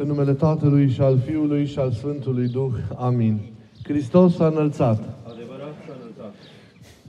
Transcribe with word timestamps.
În 0.00 0.06
numele 0.06 0.32
Tatălui 0.32 0.90
și 0.90 1.00
al 1.00 1.18
Fiului 1.18 1.66
și 1.66 1.78
al 1.78 1.92
Sfântului 1.92 2.48
Duh. 2.48 2.72
Amin. 2.96 3.40
Hristos 3.82 4.34
s-a 4.34 4.46
înălțat. 4.46 4.98
Adevărat 5.32 5.74
s-a 5.86 5.96
înălțat. 6.00 6.34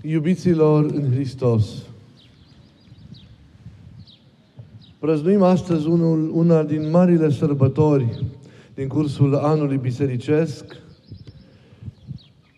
Iubiților 0.02 0.86
în 0.86 1.12
Hristos, 1.12 1.66
prăznuim 5.00 5.42
astăzi 5.42 5.88
unul, 5.88 6.32
una 6.34 6.64
din 6.64 6.90
marile 6.90 7.30
sărbători 7.30 8.26
din 8.74 8.88
cursul 8.88 9.36
anului 9.36 9.78
bisericesc 9.78 10.66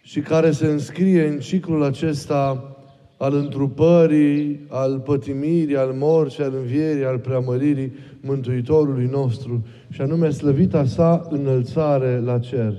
și 0.01 0.19
care 0.19 0.51
se 0.51 0.65
înscrie 0.65 1.27
în 1.27 1.39
ciclul 1.39 1.83
acesta 1.83 2.70
al 3.21 3.35
întrupării, 3.35 4.65
al 4.67 4.99
pătimirii, 4.99 5.77
al 5.77 5.93
morții, 5.97 6.43
al 6.43 6.53
învierii, 6.55 7.05
al 7.05 7.17
preamăririi 7.17 7.93
Mântuitorului 8.21 9.09
nostru, 9.11 9.65
și 9.89 10.01
anume 10.01 10.29
slăvita 10.29 10.85
sa 10.85 11.27
înălțare 11.29 12.19
la 12.19 12.39
cer. 12.39 12.73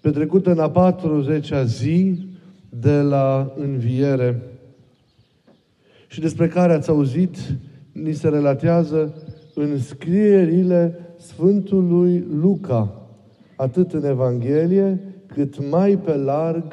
Petrecută 0.00 0.50
în 0.50 0.58
a 0.58 0.94
40-a 0.94 1.62
zi 1.64 2.26
de 2.68 3.00
la 3.00 3.52
înviere 3.56 4.42
și 6.08 6.20
despre 6.20 6.48
care 6.48 6.72
ați 6.72 6.90
auzit, 6.90 7.36
ni 7.92 8.12
se 8.12 8.28
relatează 8.28 9.22
în 9.54 9.78
scrierile 9.78 10.98
Sfântului 11.18 12.24
Luca, 12.40 13.08
atât 13.56 13.92
în 13.92 14.04
Evanghelie, 14.04 15.00
cât 15.26 15.70
mai 15.70 15.98
pe 15.98 16.16
larg 16.16 16.64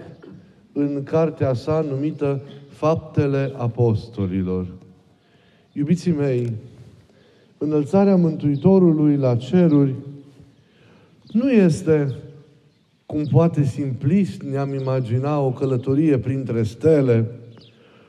în 0.74 1.04
cartea 1.04 1.54
sa 1.54 1.86
numită 1.90 2.42
Faptele 2.82 3.54
Apostolilor. 3.58 4.68
Iubiții 5.74 6.12
mei, 6.12 6.54
înălțarea 7.58 8.16
Mântuitorului 8.16 9.18
la 9.18 9.36
ceruri 9.36 9.96
nu 11.32 11.52
este, 11.52 12.16
cum 13.06 13.24
poate 13.32 13.64
simplist 13.64 14.42
ne-am 14.42 14.74
imagina, 14.74 15.40
o 15.40 15.52
călătorie 15.52 16.18
printre 16.18 16.64
stele, 16.64 17.32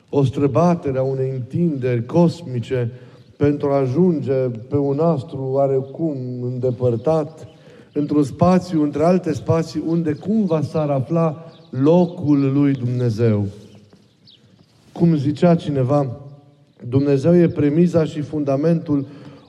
o 0.09 0.23
străbatere 0.23 0.97
a 0.97 1.03
unei 1.03 1.29
întinderi 1.29 2.05
cosmice 2.05 2.91
pentru 3.37 3.69
a 3.69 3.77
ajunge 3.77 4.49
pe 4.69 4.77
un 4.77 4.99
astru 4.99 5.49
oarecum 5.51 6.17
îndepărtat, 6.41 7.47
într-un 7.93 8.23
spațiu, 8.23 8.83
între 8.83 9.03
alte 9.03 9.33
spații, 9.33 9.83
unde 9.87 10.13
cumva 10.13 10.61
s-ar 10.61 10.89
afla 10.89 11.45
locul 11.69 12.51
lui 12.53 12.73
Dumnezeu. 12.73 13.47
Cum 14.93 15.15
zicea 15.15 15.55
cineva, 15.55 16.17
Dumnezeu 16.89 17.35
e 17.35 17.47
premiza 17.47 18.05
și 18.05 18.21
fundamentul 18.21 19.05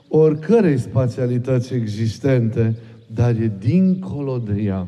oricărei 0.07 0.77
spațialități 0.77 1.73
existente, 1.73 2.75
dar 3.13 3.29
e 3.29 3.51
dincolo 3.59 4.41
de 4.45 4.61
ea. 4.61 4.87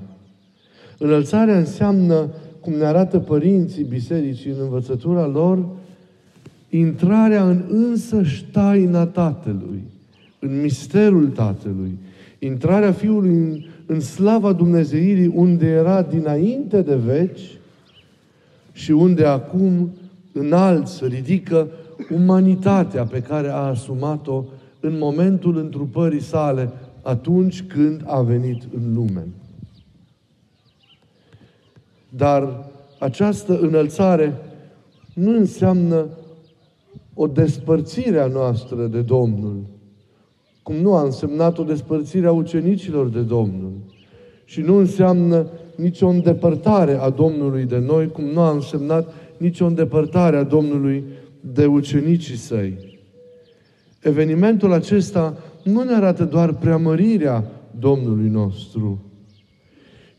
Înălțarea 0.97 1.57
înseamnă, 1.57 2.29
cum 2.59 2.73
ne 2.73 2.85
arată 2.85 3.19
părinții 3.19 3.83
bisericii 3.83 4.51
în 4.51 4.57
învățătura 4.59 5.25
lor, 5.25 5.65
intrarea 6.69 7.49
în 7.49 7.63
însăși 7.69 8.35
ștaina 8.35 9.05
Tatălui, 9.05 9.83
în 10.39 10.61
misterul 10.61 11.27
Tatălui, 11.27 11.97
intrarea 12.39 12.91
Fiului 12.91 13.29
în, 13.29 13.63
în 13.85 13.99
slava 13.99 14.53
Dumnezeirii 14.53 15.31
unde 15.35 15.65
era 15.65 16.01
dinainte 16.01 16.81
de 16.81 16.95
veci 16.95 17.57
și 18.71 18.91
unde 18.91 19.25
acum 19.25 19.89
înalți, 20.39 21.05
ridică 21.05 21.67
umanitatea 22.11 23.05
pe 23.05 23.21
care 23.21 23.49
a 23.49 23.55
asumat-o 23.55 24.43
în 24.79 24.97
momentul 24.97 25.57
întrupării 25.57 26.21
sale, 26.21 26.71
atunci 27.01 27.63
când 27.63 28.03
a 28.05 28.21
venit 28.21 28.63
în 28.75 28.93
lume. 28.93 29.27
Dar 32.09 32.69
această 32.99 33.59
înălțare 33.59 34.33
nu 35.13 35.37
înseamnă 35.37 36.05
o 37.13 37.27
despărțire 37.27 38.19
a 38.19 38.27
noastră 38.27 38.85
de 38.85 39.01
Domnul, 39.01 39.55
cum 40.63 40.75
nu 40.75 40.93
a 40.93 41.03
însemnat 41.03 41.57
o 41.57 41.63
despărțire 41.63 42.27
a 42.27 42.31
ucenicilor 42.31 43.07
de 43.07 43.21
Domnul. 43.21 43.71
Și 44.45 44.61
nu 44.61 44.75
înseamnă 44.75 45.47
nicio 45.75 46.07
îndepărtare 46.07 46.93
a 46.99 47.09
Domnului 47.09 47.63
de 47.63 47.77
noi, 47.77 48.11
cum 48.11 48.23
nu 48.23 48.39
a 48.39 48.51
însemnat 48.51 49.13
nicio 49.37 49.65
îndepărtare 49.65 50.37
a 50.37 50.43
Domnului 50.43 51.03
de 51.41 51.65
ucenicii 51.65 52.35
săi. 52.35 52.99
Evenimentul 54.01 54.71
acesta 54.71 55.37
nu 55.63 55.83
ne 55.83 55.93
arată 55.93 56.25
doar 56.25 56.53
preamărirea 56.53 57.51
Domnului 57.79 58.29
nostru, 58.29 59.01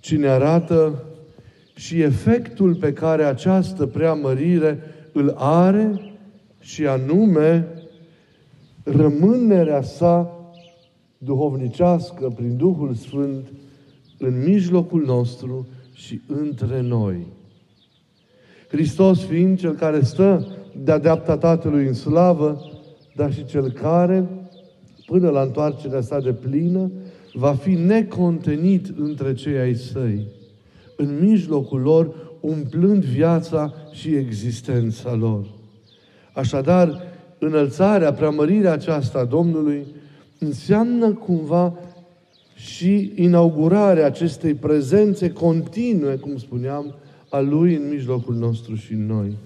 ci 0.00 0.16
ne 0.16 0.26
arată 0.26 1.02
și 1.74 2.00
efectul 2.00 2.74
pe 2.74 2.92
care 2.92 3.24
această 3.24 3.86
preamărire 3.86 4.78
îl 5.12 5.34
are 5.36 6.00
și 6.60 6.86
anume 6.86 7.66
rămânerea 8.82 9.82
sa 9.82 10.32
duhovnicească 11.18 12.32
prin 12.36 12.56
Duhul 12.56 12.94
Sfânt 12.94 13.52
în 14.18 14.42
mijlocul 14.46 15.04
nostru 15.04 15.66
și 15.92 16.20
între 16.26 16.80
noi. 16.80 17.26
Hristos 18.68 19.24
fiind 19.24 19.58
Cel 19.58 19.74
care 19.74 20.02
stă 20.02 20.46
de-a 20.84 20.98
dreapta 20.98 21.36
Tatălui 21.36 21.86
în 21.86 21.94
slavă, 21.94 22.60
dar 23.14 23.32
și 23.32 23.44
Cel 23.44 23.70
care, 23.70 24.28
până 25.06 25.30
la 25.30 25.40
întoarcerea 25.40 26.00
sa 26.00 26.20
de 26.20 26.32
plină, 26.32 26.90
va 27.32 27.54
fi 27.54 27.70
necontenit 27.70 28.86
între 28.98 29.34
cei 29.34 29.58
ai 29.58 29.74
săi, 29.74 30.26
în 30.96 31.18
mijlocul 31.20 31.80
lor, 31.80 32.14
umplând 32.40 33.04
viața 33.04 33.74
și 33.92 34.14
existența 34.14 35.14
lor. 35.14 35.46
Așadar, 36.32 37.02
înălțarea, 37.38 38.12
preamărirea 38.12 38.72
aceasta 38.72 39.18
a 39.18 39.24
Domnului 39.24 39.86
înseamnă 40.38 41.12
cumva 41.12 41.74
și 42.54 43.12
inaugurarea 43.14 44.06
acestei 44.06 44.54
prezențe 44.54 45.30
continue, 45.30 46.14
cum 46.14 46.36
spuneam, 46.36 46.94
a 47.28 47.41
Lui 47.41 47.75
în 47.75 47.89
mijlocul 47.89 48.34
nostru 48.34 48.75
și 48.75 48.93
în 48.93 49.06
noi. 49.06 49.37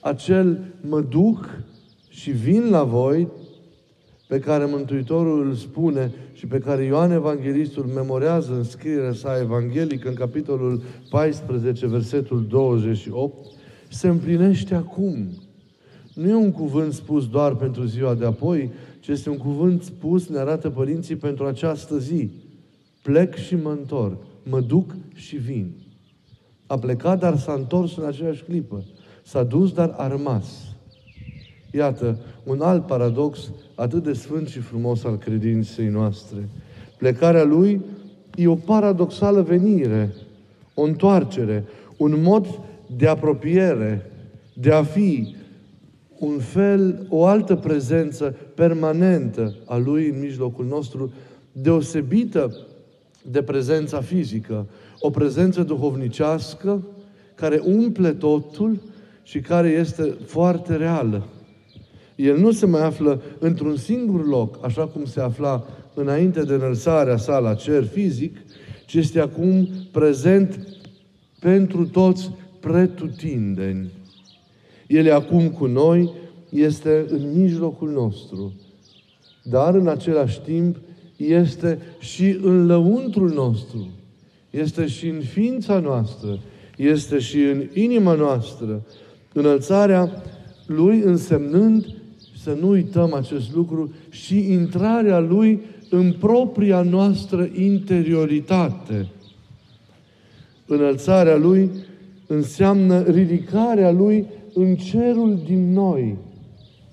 Acel 0.00 0.58
mă 0.88 1.00
duc 1.00 1.58
și 2.08 2.30
vin 2.30 2.70
la 2.70 2.82
voi, 2.82 3.28
pe 4.28 4.38
care 4.38 4.64
Mântuitorul 4.64 5.46
îl 5.46 5.54
spune 5.54 6.12
și 6.32 6.46
pe 6.46 6.58
care 6.58 6.84
Ioan 6.84 7.10
Evanghelistul 7.10 7.84
memorează 7.84 8.54
în 8.54 8.64
scrierea 8.64 9.12
sa 9.12 9.38
evanghelică, 9.40 10.08
în 10.08 10.14
capitolul 10.14 10.82
14, 11.10 11.86
versetul 11.86 12.46
28, 12.48 13.34
se 13.88 14.08
împlinește 14.08 14.74
acum. 14.74 15.28
Nu 16.14 16.28
e 16.28 16.34
un 16.34 16.52
cuvânt 16.52 16.92
spus 16.92 17.28
doar 17.28 17.54
pentru 17.54 17.84
ziua 17.84 18.14
de 18.14 18.24
apoi, 18.24 18.70
ci 19.00 19.08
este 19.08 19.30
un 19.30 19.36
cuvânt 19.36 19.82
spus, 19.82 20.28
ne 20.28 20.38
arată 20.38 20.70
părinții, 20.70 21.16
pentru 21.16 21.44
această 21.46 21.98
zi. 21.98 22.30
Plec 23.02 23.34
și 23.34 23.56
mă 23.56 23.70
întorc. 23.70 24.16
Mă 24.42 24.60
duc 24.60 24.94
și 25.14 25.36
vin. 25.36 25.83
A 26.66 26.78
plecat, 26.78 27.18
dar 27.18 27.38
s-a 27.38 27.52
întors 27.52 27.96
în 27.96 28.04
aceeași 28.04 28.42
clipă. 28.42 28.84
S-a 29.22 29.42
dus, 29.42 29.72
dar 29.72 29.94
a 29.96 30.08
rămas. 30.08 30.46
Iată, 31.70 32.18
un 32.44 32.60
alt 32.60 32.86
paradox 32.86 33.50
atât 33.74 34.02
de 34.02 34.12
sfânt 34.12 34.48
și 34.48 34.58
frumos 34.58 35.04
al 35.04 35.18
credinței 35.18 35.88
noastre. 35.88 36.48
Plecarea 36.98 37.44
lui 37.44 37.80
e 38.36 38.46
o 38.46 38.54
paradoxală 38.54 39.42
venire, 39.42 40.14
o 40.74 40.82
întoarcere, 40.82 41.64
un 41.96 42.22
mod 42.22 42.60
de 42.96 43.06
apropiere, 43.06 44.10
de 44.54 44.72
a 44.72 44.82
fi, 44.82 45.34
un 46.18 46.38
fel, 46.38 47.06
o 47.08 47.26
altă 47.26 47.56
prezență 47.56 48.36
permanentă 48.54 49.54
a 49.64 49.76
Lui 49.76 50.08
în 50.08 50.20
mijlocul 50.20 50.64
nostru, 50.64 51.12
deosebită 51.52 52.56
de 53.30 53.42
prezența 53.42 54.00
fizică, 54.00 54.66
o 55.00 55.10
prezență 55.10 55.62
duhovnicească 55.62 56.86
care 57.34 57.60
umple 57.64 58.12
totul 58.12 58.80
și 59.22 59.40
care 59.40 59.68
este 59.68 60.16
foarte 60.26 60.76
reală. 60.76 61.26
El 62.16 62.38
nu 62.38 62.52
se 62.52 62.66
mai 62.66 62.84
află 62.84 63.22
într-un 63.38 63.76
singur 63.76 64.26
loc, 64.26 64.58
așa 64.64 64.86
cum 64.86 65.04
se 65.04 65.20
afla 65.20 65.66
înainte 65.94 66.42
de 66.42 66.54
înălțarea 66.54 67.16
sa 67.16 67.38
la 67.38 67.54
cer 67.54 67.84
fizic, 67.84 68.36
ci 68.86 68.94
este 68.94 69.20
acum 69.20 69.68
prezent 69.92 70.68
pentru 71.40 71.86
toți 71.86 72.30
pretutindeni. 72.60 73.90
El 74.86 75.06
e 75.06 75.12
acum 75.12 75.48
cu 75.48 75.66
noi, 75.66 76.10
este 76.48 77.04
în 77.08 77.40
mijlocul 77.40 77.90
nostru. 77.90 78.52
Dar 79.42 79.74
în 79.74 79.88
același 79.88 80.40
timp 80.40 80.76
este 81.16 81.78
și 81.98 82.38
în 82.42 82.66
lăuntrul 82.66 83.30
nostru. 83.30 83.88
Este 84.54 84.86
și 84.86 85.08
în 85.08 85.20
ființa 85.20 85.78
noastră. 85.78 86.38
Este 86.76 87.18
și 87.18 87.38
în 87.38 87.68
inima 87.72 88.14
noastră. 88.14 88.82
Înălțarea 89.32 90.22
Lui 90.66 91.00
însemnând, 91.00 91.86
să 92.42 92.56
nu 92.60 92.68
uităm 92.68 93.14
acest 93.14 93.54
lucru, 93.54 93.94
și 94.10 94.52
intrarea 94.52 95.18
Lui 95.18 95.60
în 95.90 96.12
propria 96.12 96.82
noastră 96.82 97.48
interioritate. 97.54 99.08
Înălțarea 100.66 101.36
Lui 101.36 101.70
înseamnă 102.26 103.02
ridicarea 103.02 103.90
Lui 103.90 104.26
în 104.52 104.76
cerul 104.76 105.40
din 105.46 105.72
noi, 105.72 106.16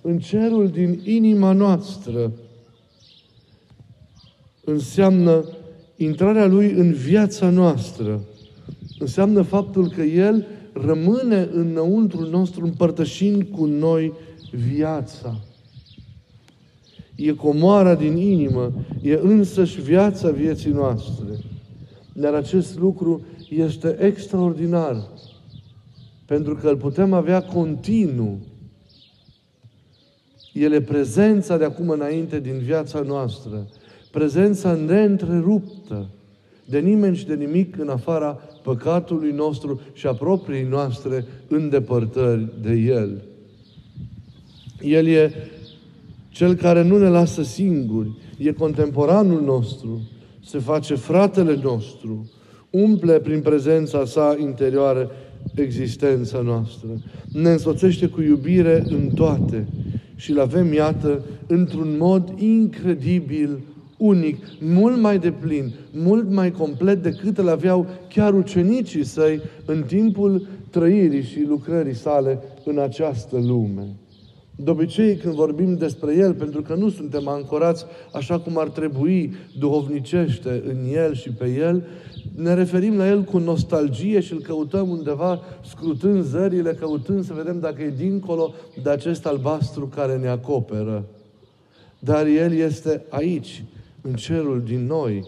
în 0.01 0.19
cerul 0.19 0.69
din 0.69 0.99
inima 1.03 1.51
noastră. 1.51 2.31
Înseamnă 4.63 5.45
intrarea 6.03 6.47
Lui 6.47 6.71
în 6.71 6.93
viața 6.93 7.49
noastră. 7.49 8.21
Înseamnă 8.99 9.41
faptul 9.41 9.89
că 9.89 10.01
El 10.01 10.45
rămâne 10.73 11.49
înăuntru 11.53 12.29
nostru 12.29 12.65
împărtășind 12.65 13.43
cu 13.43 13.65
noi 13.65 14.13
viața. 14.51 15.39
E 17.15 17.31
comoara 17.31 17.95
din 17.95 18.17
inimă, 18.17 18.73
e 19.01 19.19
însăși 19.21 19.81
viața 19.81 20.29
vieții 20.29 20.71
noastre. 20.71 21.27
Dar 22.13 22.33
acest 22.33 22.79
lucru 22.79 23.25
este 23.49 23.97
extraordinar, 23.99 25.07
pentru 26.25 26.55
că 26.55 26.67
îl 26.69 26.77
putem 26.77 27.13
avea 27.13 27.41
continuu. 27.41 28.39
El 30.53 30.71
e 30.71 30.81
prezența 30.81 31.57
de 31.57 31.63
acum 31.63 31.89
înainte 31.89 32.39
din 32.39 32.57
viața 32.57 32.99
noastră, 32.99 33.67
prezența 34.11 34.73
neîntreruptă 34.73 36.09
de 36.65 36.79
nimeni 36.79 37.15
și 37.15 37.25
de 37.25 37.35
nimic 37.35 37.77
în 37.77 37.89
afara 37.89 38.39
păcatului 38.63 39.31
nostru 39.31 39.81
și 39.93 40.07
a 40.07 40.13
propriei 40.13 40.67
noastre 40.69 41.25
îndepărtări 41.47 42.47
de 42.61 42.73
El. 42.73 43.21
El 44.81 45.07
e 45.07 45.33
cel 46.29 46.53
care 46.53 46.83
nu 46.83 46.97
ne 46.97 47.07
lasă 47.07 47.43
singuri, 47.43 48.11
e 48.37 48.51
contemporanul 48.51 49.41
nostru, 49.41 50.01
se 50.45 50.59
face 50.59 50.95
fratele 50.95 51.59
nostru, 51.63 52.29
umple 52.69 53.19
prin 53.19 53.41
prezența 53.41 54.05
sa 54.05 54.35
interioară 54.39 55.11
existența 55.55 56.41
noastră. 56.41 56.87
Ne 57.31 57.49
însoțește 57.49 58.07
cu 58.07 58.21
iubire 58.21 58.83
în 58.87 59.09
toate 59.15 59.67
și 60.15 60.31
îl 60.31 60.39
avem, 60.39 60.73
iată, 60.73 61.23
într-un 61.47 61.95
mod 61.99 62.33
incredibil 62.37 63.59
unic, 64.01 64.37
mult 64.59 64.97
mai 64.97 65.19
deplin, 65.19 65.73
mult 65.91 66.29
mai 66.29 66.51
complet 66.51 67.03
decât 67.03 67.37
îl 67.37 67.49
aveau 67.49 67.87
chiar 68.09 68.33
ucenicii 68.33 69.03
săi 69.03 69.41
în 69.65 69.83
timpul 69.87 70.47
trăirii 70.69 71.23
și 71.23 71.45
lucrării 71.47 71.95
sale 71.95 72.39
în 72.65 72.79
această 72.79 73.37
lume. 73.37 73.87
De 74.55 74.69
obicei, 74.69 75.15
când 75.15 75.33
vorbim 75.33 75.77
despre 75.77 76.15
El, 76.15 76.33
pentru 76.33 76.61
că 76.61 76.75
nu 76.75 76.89
suntem 76.89 77.27
ancorați 77.27 77.85
așa 78.13 78.39
cum 78.39 78.57
ar 78.57 78.69
trebui 78.69 79.33
duhovnicește 79.59 80.63
în 80.67 80.93
El 80.93 81.13
și 81.13 81.29
pe 81.29 81.49
El, 81.49 81.83
ne 82.35 82.53
referim 82.53 82.97
la 82.97 83.07
El 83.07 83.23
cu 83.23 83.37
nostalgie 83.37 84.19
și 84.19 84.33
îl 84.33 84.39
căutăm 84.39 84.89
undeva, 84.89 85.39
scrutând 85.65 86.23
zările, 86.23 86.71
căutând 86.73 87.25
să 87.25 87.33
vedem 87.33 87.59
dacă 87.59 87.81
e 87.81 87.93
dincolo 87.97 88.53
de 88.83 88.89
acest 88.89 89.25
albastru 89.25 89.87
care 89.95 90.17
ne 90.17 90.27
acoperă. 90.27 91.05
Dar 91.99 92.25
El 92.25 92.53
este 92.53 93.05
aici, 93.09 93.63
în 94.01 94.13
cerul 94.13 94.61
din 94.65 94.85
noi. 94.85 95.25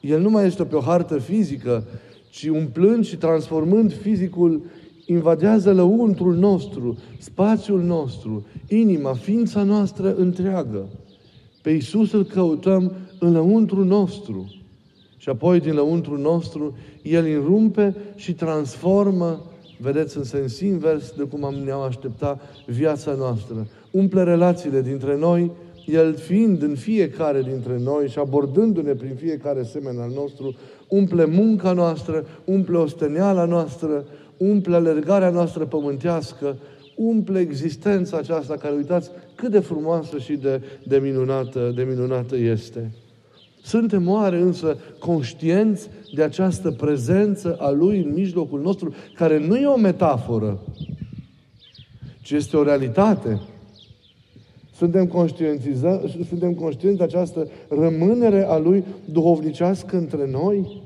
El 0.00 0.20
nu 0.20 0.30
mai 0.30 0.46
este 0.46 0.64
pe 0.64 0.76
o 0.76 0.80
hartă 0.80 1.18
fizică, 1.18 1.84
ci 2.30 2.46
umplând 2.46 3.04
și 3.04 3.16
transformând 3.16 3.92
fizicul, 3.92 4.62
invadează 5.06 5.72
lăuntrul 5.72 6.34
nostru, 6.34 6.98
spațiul 7.18 7.82
nostru, 7.82 8.46
inima, 8.68 9.12
ființa 9.12 9.62
noastră 9.62 10.14
întreagă. 10.14 10.88
Pe 11.62 11.70
Iisus 11.70 12.12
îl 12.12 12.24
căutăm 12.24 12.92
în 13.18 13.32
lăuntrul 13.32 13.84
nostru. 13.84 14.52
Și 15.16 15.28
apoi 15.28 15.60
din 15.60 15.74
lăuntrul 15.74 16.18
nostru, 16.18 16.76
El 17.02 17.24
înrumpe 17.24 17.96
și 18.14 18.34
transformă, 18.34 19.42
vedeți 19.78 20.16
în 20.16 20.24
sens 20.24 20.60
invers 20.60 21.10
de 21.10 21.22
cum 21.22 21.44
am 21.44 21.54
ne-am 21.54 21.80
aștepta 21.80 22.40
viața 22.66 23.14
noastră. 23.14 23.66
Umple 23.90 24.22
relațiile 24.22 24.82
dintre 24.82 25.18
noi, 25.18 25.50
el 25.90 26.14
fiind 26.14 26.62
în 26.62 26.74
fiecare 26.74 27.42
dintre 27.42 27.78
noi 27.78 28.08
și 28.08 28.18
abordându-ne 28.18 28.92
prin 28.92 29.14
fiecare 29.14 29.62
semen 29.62 29.98
al 29.98 30.10
nostru, 30.14 30.56
umple 30.88 31.24
munca 31.24 31.72
noastră, 31.72 32.26
umple 32.44 32.76
osteneala 32.76 33.44
noastră, 33.44 34.04
umple 34.36 34.76
alergarea 34.76 35.30
noastră 35.30 35.64
pământească, 35.64 36.56
umple 36.96 37.38
existența 37.38 38.16
aceasta 38.16 38.56
care, 38.56 38.74
uitați, 38.74 39.10
cât 39.34 39.50
de 39.50 39.58
frumoasă 39.58 40.18
și 40.18 40.32
de, 40.32 40.62
de, 40.86 40.98
minunată, 40.98 41.72
de 41.76 41.82
minunată 41.82 42.36
este. 42.36 42.92
Suntem 43.62 44.08
oare 44.08 44.40
însă 44.40 44.76
conștienți 44.98 45.88
de 46.14 46.22
această 46.22 46.70
prezență 46.70 47.56
a 47.60 47.70
Lui 47.70 47.98
în 47.98 48.12
mijlocul 48.12 48.60
nostru, 48.60 48.94
care 49.14 49.46
nu 49.46 49.56
e 49.56 49.66
o 49.66 49.76
metaforă, 49.76 50.60
ci 52.22 52.30
este 52.30 52.56
o 52.56 52.62
realitate. 52.62 53.40
Suntem 54.78 55.06
conștientizați, 55.06 56.18
suntem 56.28 56.54
conștienți 56.54 56.98
de 56.98 57.04
această 57.04 57.48
rămânere 57.68 58.44
a 58.44 58.58
Lui 58.58 58.84
duhovnicească 59.04 59.96
între 59.96 60.30
noi? 60.30 60.82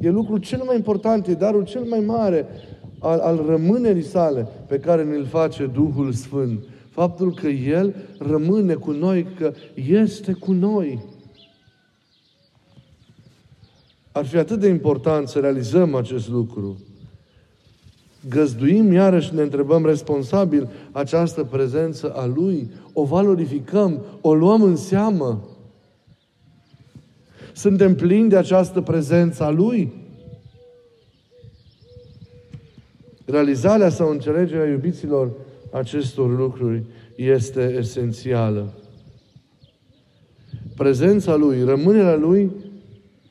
E 0.00 0.10
lucrul 0.10 0.38
cel 0.38 0.62
mai 0.66 0.76
important, 0.76 1.26
e 1.26 1.34
darul 1.34 1.64
cel 1.64 1.82
mai 1.82 2.00
mare 2.00 2.46
al, 2.98 3.18
al 3.18 3.44
rămânerii 3.46 4.02
sale 4.02 4.48
pe 4.66 4.78
care 4.78 5.04
ne-l 5.04 5.24
face 5.24 5.66
Duhul 5.66 6.12
Sfânt. 6.12 6.64
Faptul 6.90 7.34
că 7.34 7.48
El 7.48 7.94
rămâne 8.18 8.74
cu 8.74 8.90
noi, 8.90 9.26
că 9.38 9.52
este 9.74 10.32
cu 10.32 10.52
noi. 10.52 11.04
Ar 14.12 14.24
fi 14.24 14.36
atât 14.36 14.60
de 14.60 14.68
important 14.68 15.28
să 15.28 15.38
realizăm 15.38 15.94
acest 15.94 16.28
lucru 16.28 16.78
găzduim 18.28 18.92
iarăși, 18.92 19.34
ne 19.34 19.42
întrebăm 19.42 19.86
responsabil 19.86 20.68
această 20.92 21.44
prezență 21.44 22.12
a 22.12 22.26
Lui, 22.26 22.70
o 22.92 23.04
valorificăm, 23.04 24.04
o 24.20 24.34
luăm 24.34 24.62
în 24.62 24.76
seamă. 24.76 25.48
Suntem 27.52 27.94
plini 27.94 28.28
de 28.28 28.36
această 28.36 28.80
prezență 28.80 29.44
a 29.44 29.50
Lui? 29.50 29.92
Realizarea 33.24 33.88
sau 33.88 34.10
înțelegerea 34.10 34.70
iubiților 34.70 35.30
acestor 35.72 36.36
lucruri 36.36 36.84
este 37.16 37.74
esențială. 37.78 38.72
Prezența 40.76 41.34
Lui, 41.34 41.64
rămânerea 41.64 42.16
Lui 42.16 42.50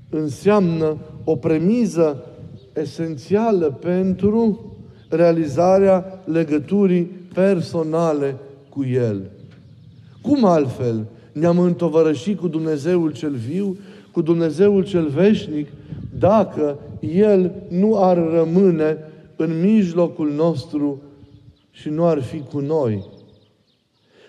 înseamnă 0.10 0.98
o 1.24 1.36
premiză 1.36 2.26
esențială 2.74 3.72
pentru 3.72 4.73
realizarea 5.16 6.22
legăturii 6.26 7.04
personale 7.34 8.36
cu 8.70 8.86
El. 8.86 9.22
Cum 10.22 10.46
altfel 10.46 11.06
ne-am 11.32 11.60
întovărășit 11.60 12.40
cu 12.40 12.48
Dumnezeul 12.48 13.12
cel 13.12 13.36
viu, 13.36 13.78
cu 14.12 14.22
Dumnezeul 14.22 14.84
cel 14.84 15.08
veșnic, 15.08 15.68
dacă 16.20 16.78
El 17.00 17.52
nu 17.70 18.04
ar 18.04 18.18
rămâne 18.32 18.98
în 19.36 19.62
mijlocul 19.62 20.32
nostru 20.32 21.02
și 21.72 21.90
nu 21.90 22.06
ar 22.06 22.22
fi 22.22 22.40
cu 22.40 22.60
noi. 22.60 23.06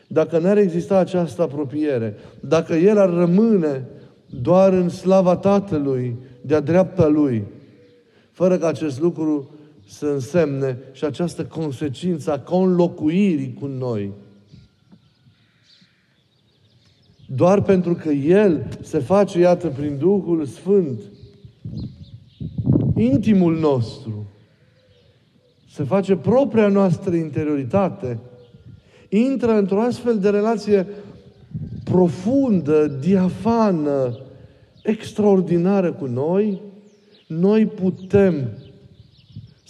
Dacă 0.07 0.39
n-ar 0.39 0.57
exista 0.57 0.99
această 0.99 1.43
apropiere, 1.43 2.17
dacă 2.41 2.75
El 2.75 2.99
ar 2.99 3.11
rămâne 3.11 3.85
doar 4.43 4.73
în 4.73 4.89
slava 4.89 5.37
Tatălui, 5.37 6.17
de-a 6.41 6.61
dreapta 6.61 7.07
Lui, 7.07 7.45
fără 8.31 8.59
ca 8.59 8.67
acest 8.67 9.01
lucru 9.01 9.54
să 9.87 10.07
însemne 10.07 10.79
și 10.93 11.05
această 11.05 11.45
consecință 11.45 12.33
a 12.33 12.41
conlocuirii 12.41 13.57
cu 13.61 13.67
noi. 13.67 14.13
Doar 17.27 17.63
pentru 17.63 17.95
că 17.95 18.11
El 18.11 18.67
se 18.81 18.99
face, 18.99 19.39
iată, 19.39 19.69
prin 19.69 19.99
Duhul 19.99 20.45
Sfânt, 20.45 21.01
intimul 22.97 23.59
nostru, 23.59 24.27
se 25.71 25.83
face 25.83 26.17
propria 26.17 26.69
noastră 26.69 27.15
interioritate, 27.15 28.19
intră 29.09 29.53
într-o 29.53 29.81
astfel 29.81 30.19
de 30.19 30.31
relație 30.31 30.87
profundă, 31.85 32.87
diafană, 32.87 34.19
extraordinară 34.83 35.93
cu 35.93 36.07
noi, 36.07 36.61
noi 37.27 37.67
putem 37.67 38.49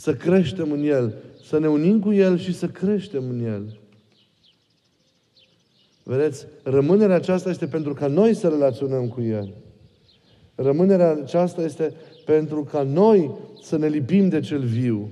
să 0.04 0.14
creștem 0.14 0.72
în 0.72 0.82
El, 0.82 1.14
să 1.44 1.58
ne 1.58 1.68
unim 1.68 2.00
cu 2.00 2.12
El 2.12 2.38
și 2.38 2.54
să 2.54 2.66
creștem 2.66 3.22
în 3.30 3.44
El. 3.44 3.78
Vedeți, 6.02 6.46
rămânerea 6.62 7.16
aceasta 7.16 7.50
este 7.50 7.66
pentru 7.66 7.94
ca 7.94 8.06
noi 8.06 8.34
să 8.34 8.48
relaționăm 8.48 9.08
cu 9.08 9.22
El. 9.22 9.54
Rămânerea 10.54 11.10
aceasta 11.10 11.62
este 11.62 11.94
pentru 12.24 12.68
ca 12.70 12.82
noi 12.82 13.30
să 13.62 13.76
ne 13.76 13.86
lipim 13.86 14.28
de 14.28 14.40
cel 14.40 14.64
viu. 14.64 15.10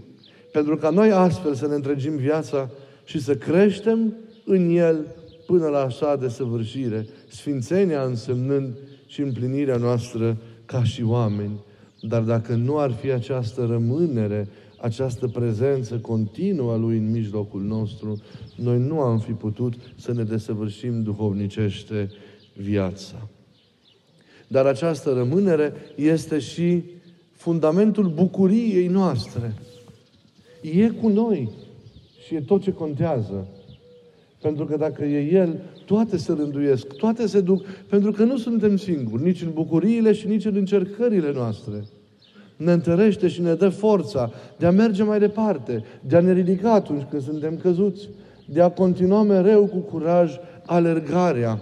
Pentru 0.52 0.76
ca 0.76 0.90
noi 0.90 1.12
astfel 1.12 1.54
să 1.54 1.66
ne 1.66 1.74
întregim 1.74 2.16
viața 2.16 2.70
și 3.04 3.20
să 3.20 3.36
creștem 3.36 4.16
în 4.44 4.76
El 4.76 5.06
până 5.46 5.68
la 5.68 5.80
așa 5.80 6.16
de 6.16 6.28
săvârșire, 6.28 7.06
sfințenia 7.28 8.02
însemnând 8.02 8.74
și 9.06 9.20
împlinirea 9.20 9.76
noastră 9.76 10.36
ca 10.64 10.84
și 10.84 11.02
oameni. 11.02 11.60
Dar 12.00 12.22
dacă 12.22 12.54
nu 12.54 12.78
ar 12.78 12.90
fi 12.90 13.10
această 13.10 13.66
rămânere, 13.70 14.48
această 14.82 15.28
prezență 15.28 15.98
continuă 15.98 16.72
a 16.72 16.76
Lui 16.76 16.96
în 16.96 17.10
mijlocul 17.10 17.62
nostru, 17.62 18.20
noi 18.56 18.78
nu 18.78 19.00
am 19.00 19.18
fi 19.18 19.32
putut 19.32 19.74
să 19.96 20.12
ne 20.12 20.22
desăvârșim 20.22 21.02
duhovnicește 21.02 22.10
viața. 22.54 23.28
Dar 24.48 24.66
această 24.66 25.12
rămânere 25.12 25.72
este 25.96 26.38
și 26.38 26.82
fundamentul 27.32 28.08
bucuriei 28.08 28.86
noastre. 28.86 29.54
E 30.60 30.88
cu 30.88 31.08
noi 31.08 31.50
și 32.26 32.34
e 32.34 32.40
tot 32.40 32.62
ce 32.62 32.72
contează. 32.72 33.48
Pentru 34.40 34.64
că 34.64 34.76
dacă 34.76 35.04
e 35.04 35.32
El, 35.32 35.60
toate 35.84 36.16
se 36.16 36.32
rânduiesc, 36.32 36.86
toate 36.86 37.26
se 37.26 37.40
duc, 37.40 37.64
pentru 37.66 38.12
că 38.12 38.24
nu 38.24 38.36
suntem 38.36 38.76
singuri, 38.76 39.22
nici 39.22 39.42
în 39.42 39.52
bucuriile 39.52 40.12
și 40.12 40.26
nici 40.26 40.44
în 40.44 40.54
încercările 40.56 41.32
noastre. 41.32 41.84
Ne 42.64 42.72
întărește 42.72 43.28
și 43.28 43.40
ne 43.40 43.54
dă 43.54 43.68
forța 43.68 44.32
de 44.56 44.66
a 44.66 44.70
merge 44.70 45.02
mai 45.02 45.18
departe, 45.18 45.84
de 46.00 46.16
a 46.16 46.20
ne 46.20 46.32
ridica 46.32 46.72
atunci 46.72 47.06
când 47.10 47.22
suntem 47.22 47.56
căzuți, 47.56 48.08
de 48.44 48.62
a 48.62 48.70
continua 48.70 49.22
mereu 49.22 49.66
cu 49.66 49.78
curaj 49.78 50.32
alergarea, 50.66 51.60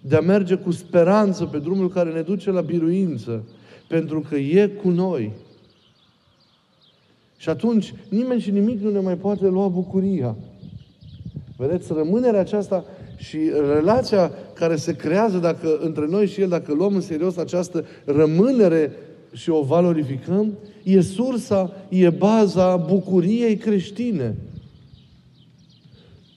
de 0.00 0.16
a 0.16 0.20
merge 0.20 0.54
cu 0.54 0.70
speranță 0.70 1.44
pe 1.44 1.58
drumul 1.58 1.88
care 1.88 2.12
ne 2.12 2.20
duce 2.20 2.50
la 2.50 2.60
biruință, 2.60 3.44
pentru 3.88 4.20
că 4.28 4.36
e 4.36 4.66
cu 4.66 4.88
noi. 4.88 5.32
Și 7.36 7.48
atunci 7.48 7.94
nimeni 8.08 8.40
și 8.40 8.50
nimic 8.50 8.80
nu 8.80 8.90
ne 8.90 9.00
mai 9.00 9.16
poate 9.16 9.46
lua 9.46 9.68
bucuria. 9.68 10.36
Vedeți, 11.56 11.92
rămânerea 11.92 12.40
aceasta 12.40 12.84
și 13.16 13.38
relația 13.74 14.30
care 14.54 14.76
se 14.76 14.96
creează 14.96 15.38
dacă, 15.38 15.78
între 15.80 16.06
noi 16.06 16.26
și 16.26 16.40
El, 16.40 16.48
dacă 16.48 16.74
luăm 16.74 16.94
în 16.94 17.00
serios 17.00 17.36
această 17.36 17.84
rămânere 18.04 18.92
și 19.34 19.50
o 19.50 19.62
valorificăm, 19.62 20.52
e 20.82 21.00
sursa, 21.00 21.72
e 21.88 22.10
baza 22.10 22.76
bucuriei 22.76 23.56
creștine. 23.56 24.36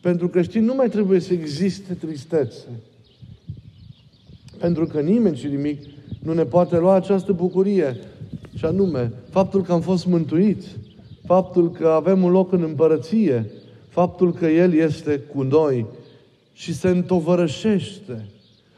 Pentru 0.02 0.28
creștini 0.30 0.66
nu 0.66 0.76
mai 0.76 0.90
trebuie 0.90 1.20
să 1.20 1.34
existe 1.34 1.94
tristețe. 1.94 2.66
Pentru 4.60 4.86
că 4.86 5.00
nimeni 5.00 5.38
și 5.38 5.48
nimic 5.48 5.82
nu 6.20 6.34
ne 6.34 6.44
poate 6.44 6.78
lua 6.78 6.94
această 6.94 7.32
bucurie. 7.32 7.98
Și 8.56 8.66
anume, 8.66 9.12
faptul 9.30 9.64
că 9.64 9.72
am 9.72 9.82
fost 9.82 10.06
mântuiți, 10.06 10.68
faptul 11.26 11.72
că 11.72 11.88
avem 11.88 12.24
un 12.24 12.32
loc 12.32 12.52
în 12.52 12.62
împărăție, 12.62 13.52
faptul 13.90 14.34
că 14.34 14.46
El 14.46 14.74
este 14.74 15.20
cu 15.20 15.42
noi 15.42 15.86
și 16.54 16.74
se 16.74 16.90
întovărășește, 16.90 18.26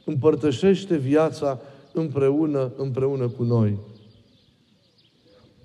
împărtășește 0.04 0.98
viața 0.98 1.60
împreună, 1.92 2.72
împreună 2.78 3.28
cu 3.28 3.44
noi. 3.44 3.78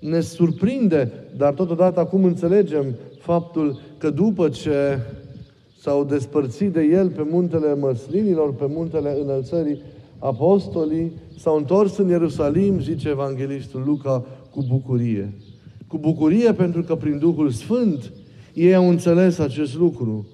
Ne 0.09 0.19
surprinde, 0.19 1.11
dar 1.37 1.53
totodată 1.53 1.99
acum 1.99 2.23
înțelegem 2.23 2.85
faptul 3.19 3.79
că 3.97 4.09
după 4.09 4.49
ce 4.49 4.99
s-au 5.79 6.03
despărțit 6.03 6.73
de 6.73 6.81
El 6.91 7.09
pe 7.09 7.27
muntele 7.29 7.75
măslinilor, 7.75 8.53
pe 8.53 8.65
muntele 8.67 9.17
înălțării, 9.21 9.81
apostolii 10.19 11.11
s-au 11.39 11.57
întors 11.57 11.97
în 11.97 12.07
Ierusalim, 12.07 12.81
zice 12.81 13.09
Evanghelistul 13.09 13.83
Luca, 13.85 14.25
cu 14.51 14.65
bucurie. 14.69 15.33
Cu 15.87 15.97
bucurie 15.97 16.53
pentru 16.53 16.81
că 16.83 16.95
prin 16.95 17.17
Duhul 17.17 17.49
Sfânt 17.49 18.11
ei 18.53 18.75
au 18.75 18.89
înțeles 18.89 19.39
acest 19.39 19.77
lucru. 19.77 20.27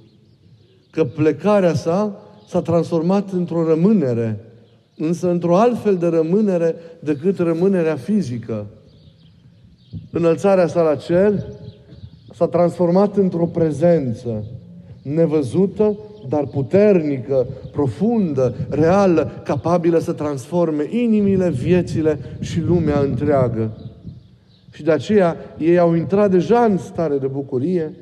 Că 0.90 1.04
plecarea 1.04 1.74
sa 1.74 2.20
s-a 2.48 2.62
transformat 2.62 3.32
într-o 3.32 3.68
rămânere, 3.68 4.46
însă 4.98 5.30
într-o 5.30 5.58
altfel 5.58 5.96
de 5.96 6.08
rămânere 6.08 6.76
decât 7.00 7.38
rămânerea 7.38 7.96
fizică. 7.96 8.66
Înălțarea 10.12 10.68
sa 10.68 10.82
la 10.82 10.96
cer 10.96 11.34
s-a 12.34 12.48
transformat 12.48 13.18
într-o 13.18 13.46
prezență 13.46 14.46
nevăzută, 15.02 15.98
dar 16.30 16.46
puternică, 16.46 17.48
profundă, 17.72 18.54
reală, 18.70 19.42
capabilă 19.44 20.00
să 20.00 20.12
transforme 20.12 20.86
inimile, 20.90 21.50
viețile 21.50 22.20
și 22.40 22.60
lumea 22.60 23.00
întreagă. 23.00 23.78
Și 24.72 24.84
de 24.84 24.92
aceea 24.92 25.38
ei 25.58 25.78
au 25.78 25.94
intrat 25.94 26.32
deja 26.32 26.60
în 26.60 26.78
stare 26.78 27.18
de 27.18 27.28
bucurie, 27.28 27.96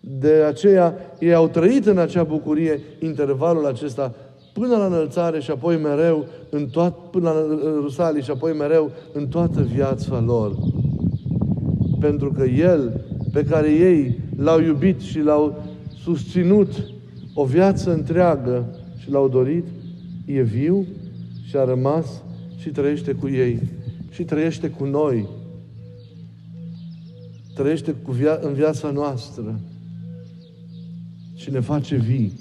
de 0.00 0.44
aceea 0.48 0.94
ei 1.18 1.34
au 1.34 1.48
trăit 1.48 1.86
în 1.86 1.98
acea 1.98 2.22
bucurie 2.22 2.80
intervalul 3.00 3.66
acesta 3.66 4.14
până 4.52 4.76
la 4.76 4.86
înălțare 4.86 5.40
și 5.40 5.50
apoi 5.50 5.76
mereu 5.76 6.26
în 6.50 6.66
toat, 6.66 6.98
până 7.10 7.30
la 7.30 7.34
Rusalii 7.80 8.22
și 8.22 8.30
apoi 8.30 8.52
mereu 8.52 8.90
în 9.12 9.26
toată 9.26 9.62
viața 9.62 10.22
lor. 10.26 10.56
Pentru 12.00 12.32
că 12.32 12.44
El, 12.44 13.04
pe 13.32 13.44
care 13.44 13.70
ei 13.72 14.18
l-au 14.36 14.60
iubit 14.60 15.00
și 15.00 15.18
l-au 15.18 15.64
susținut 16.02 16.90
o 17.34 17.44
viață 17.44 17.92
întreagă 17.92 18.78
și 18.98 19.10
l-au 19.10 19.28
dorit, 19.28 19.64
e 20.24 20.42
viu 20.42 20.86
și 21.48 21.56
a 21.56 21.64
rămas 21.64 22.22
și 22.56 22.68
trăiește 22.68 23.12
cu 23.12 23.28
ei. 23.28 23.60
Și 24.10 24.22
trăiește 24.22 24.70
cu 24.70 24.84
noi. 24.84 25.26
Trăiește 27.54 27.92
cu 27.92 28.12
via- 28.12 28.40
în 28.40 28.52
viața 28.52 28.90
noastră. 28.90 29.60
Și 31.34 31.50
ne 31.50 31.60
face 31.60 31.96
vii. 31.96 32.32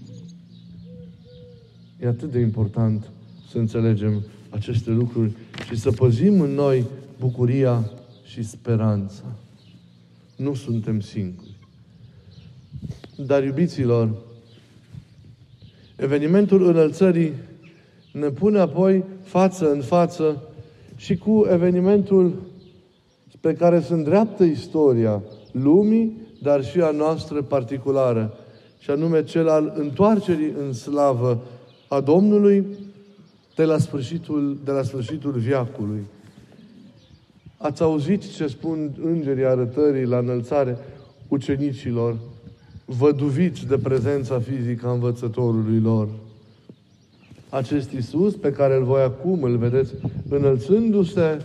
E 2.02 2.08
atât 2.08 2.32
de 2.32 2.40
important 2.40 3.12
să 3.52 3.58
înțelegem 3.58 4.24
aceste 4.50 4.92
lucruri 4.92 5.32
și 5.70 5.80
să 5.80 5.92
păzim 5.92 6.42
în 6.42 6.52
noi 6.52 6.86
bucuria 7.20 7.92
și 8.24 8.44
speranța. 8.44 9.24
Nu 10.36 10.54
suntem 10.54 11.00
singuri. 11.00 11.58
Dar, 13.18 13.44
iubiților, 13.44 14.10
evenimentul 15.96 16.68
înălțării 16.68 17.34
ne 18.12 18.30
pune 18.30 18.60
apoi 18.60 19.04
față 19.24 19.72
în 19.72 19.82
față 19.82 20.44
și 20.96 21.18
cu 21.18 21.48
evenimentul 21.52 22.34
pe 23.40 23.54
care 23.54 23.82
se 23.82 23.94
îndreaptă 23.94 24.44
istoria 24.44 25.24
lumii, 25.52 26.18
dar 26.42 26.64
și 26.64 26.82
a 26.82 26.92
noastră 26.92 27.42
particulară, 27.42 28.38
și 28.80 28.90
anume 28.90 29.24
cel 29.24 29.50
al 29.50 29.74
întoarcerii 29.78 30.54
în 30.58 30.74
slavă 30.74 31.44
a 31.88 32.00
Domnului 32.00 32.66
de 33.56 33.64
la 33.64 33.78
sfârșitul, 33.78 34.60
de 34.64 34.72
la 34.72 34.84
sfârșitul 34.84 35.32
viacului. 35.32 36.06
Ați 37.58 37.82
auzit 37.82 38.34
ce 38.36 38.48
spun 38.48 38.92
îngerii 39.04 39.46
arătării 39.46 40.06
la 40.06 40.18
înălțare 40.18 40.78
ucenicilor, 41.28 42.18
văduviți 42.86 43.68
de 43.68 43.78
prezența 43.78 44.40
fizică 44.40 44.88
a 44.88 44.92
învățătorului 44.92 45.80
lor. 45.80 46.08
Acest 47.50 47.92
Isus 47.92 48.36
pe 48.36 48.52
care 48.52 48.76
îl 48.76 48.84
voi 48.84 49.02
acum, 49.02 49.44
îl 49.44 49.58
vedeți, 49.58 49.94
înălțându-se, 50.30 51.38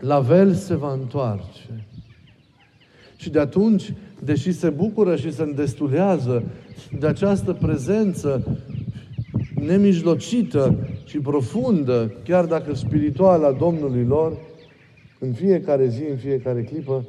la 0.00 0.20
vel 0.20 0.54
se 0.54 0.74
va 0.74 0.92
întoarce. 0.92 1.86
Și 3.16 3.30
de 3.30 3.38
atunci, 3.38 3.92
deși 4.24 4.52
se 4.52 4.70
bucură 4.70 5.16
și 5.16 5.32
se 5.32 5.42
îndestulează 5.42 6.42
de 6.98 7.06
această 7.06 7.52
prezență 7.52 8.58
nemijlocită 9.54 10.74
și 11.04 11.18
profundă, 11.18 12.12
chiar 12.24 12.44
dacă 12.44 12.74
spirituală 12.74 13.46
a 13.46 13.52
Domnului 13.52 14.04
lor, 14.04 14.36
în 15.26 15.32
fiecare 15.32 15.88
zi, 15.88 16.02
în 16.10 16.16
fiecare 16.16 16.62
clipă, 16.62 17.04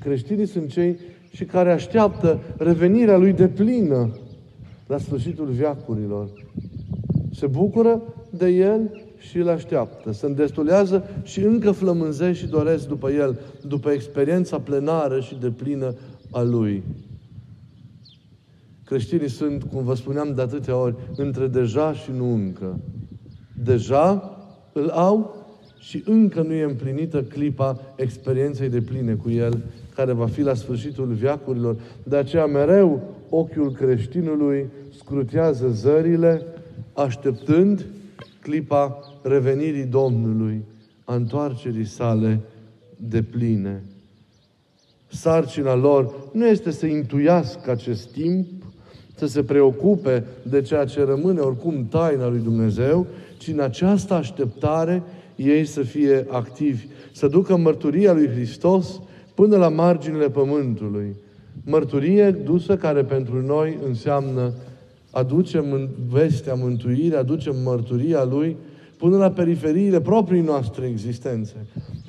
creștinii 0.00 0.46
sunt 0.46 0.68
cei 0.68 0.98
și 1.30 1.44
care 1.44 1.72
așteaptă 1.72 2.40
revenirea 2.56 3.16
Lui 3.16 3.32
de 3.32 3.48
plină 3.48 4.16
la 4.86 4.98
sfârșitul 4.98 5.46
viacurilor. 5.46 6.30
Se 7.34 7.46
bucură 7.46 8.02
de 8.30 8.48
El 8.48 9.04
și 9.18 9.38
îl 9.38 9.48
așteaptă. 9.48 10.12
Se 10.12 10.26
îndestulează 10.26 11.04
și 11.22 11.40
încă 11.40 11.70
flămânzește 11.70 12.44
și 12.44 12.50
doresc 12.50 12.88
după 12.88 13.10
El, 13.10 13.40
după 13.66 13.90
experiența 13.90 14.58
plenară 14.58 15.20
și 15.20 15.38
de 15.40 15.50
plină 15.50 15.94
a 16.30 16.42
Lui. 16.42 16.82
Creștinii 18.84 19.28
sunt, 19.28 19.62
cum 19.62 19.84
vă 19.84 19.94
spuneam 19.94 20.34
de 20.34 20.42
atâtea 20.42 20.76
ori, 20.76 20.94
între 21.16 21.46
deja 21.46 21.92
și 21.92 22.10
nu 22.16 22.32
încă. 22.34 22.80
Deja 23.64 24.36
îl 24.72 24.88
au 24.88 25.41
și 25.82 26.02
încă 26.06 26.42
nu 26.42 26.52
e 26.52 26.62
împlinită 26.62 27.22
clipa 27.22 27.80
experienței 27.96 28.68
de 28.68 28.80
pline 28.80 29.14
cu 29.14 29.30
El, 29.30 29.62
care 29.94 30.12
va 30.12 30.26
fi 30.26 30.42
la 30.42 30.54
sfârșitul 30.54 31.06
viacurilor. 31.06 31.76
De 32.02 32.16
aceea 32.16 32.46
mereu 32.46 33.02
ochiul 33.28 33.72
creștinului 33.72 34.66
scrutează 34.98 35.68
zările, 35.68 36.42
așteptând 36.92 37.86
clipa 38.40 38.98
revenirii 39.22 39.84
Domnului, 39.84 40.64
a 41.04 41.14
întoarcerii 41.14 41.86
sale 41.86 42.40
de 42.96 43.22
pline. 43.22 43.82
Sarcina 45.06 45.74
lor 45.74 46.14
nu 46.32 46.46
este 46.46 46.70
să 46.70 46.86
intuiască 46.86 47.70
acest 47.70 48.12
timp, 48.12 48.46
să 49.14 49.26
se 49.26 49.42
preocupe 49.42 50.24
de 50.42 50.60
ceea 50.60 50.84
ce 50.84 51.04
rămâne 51.04 51.40
oricum 51.40 51.86
taina 51.88 52.28
lui 52.28 52.40
Dumnezeu, 52.40 53.06
ci 53.38 53.48
în 53.48 53.60
această 53.60 54.14
așteptare 54.14 55.02
ei 55.36 55.64
să 55.64 55.82
fie 55.82 56.26
activi, 56.30 56.86
să 57.12 57.28
ducă 57.28 57.56
mărturia 57.56 58.12
lui 58.12 58.28
Hristos 58.28 59.00
până 59.34 59.56
la 59.56 59.68
marginile 59.68 60.28
pământului. 60.30 61.16
Mărturie 61.64 62.30
dusă 62.30 62.76
care 62.76 63.04
pentru 63.04 63.46
noi 63.46 63.78
înseamnă 63.86 64.52
aducem 65.12 65.88
vestea 66.10 66.54
mântuirii, 66.54 67.16
aducem 67.16 67.54
mărturia 67.64 68.24
Lui 68.24 68.56
până 68.98 69.16
la 69.16 69.30
periferiile 69.30 70.00
proprii 70.00 70.40
noastre 70.40 70.86
existențe. 70.86 71.54